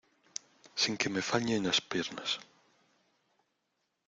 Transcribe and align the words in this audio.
sin 0.81 0.95
que 1.03 1.11
me 1.11 1.21
fallen 1.29 1.61
las 1.67 1.79
piernas. 1.91 2.39